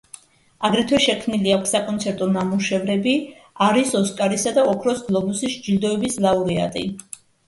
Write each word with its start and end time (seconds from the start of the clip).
აგრეთვე 0.67 0.99
შექმნილი 1.01 1.51
აქვს 1.55 1.73
საკონცერტო 1.75 2.27
ნამუშევრები 2.37 3.13
არის 3.65 3.91
ოსკარისა 3.99 4.55
და 4.55 4.63
ოქროს 4.71 5.05
გლობუსის 5.11 5.59
ჯილდოების 5.67 6.17
ლაურეატი. 6.27 6.83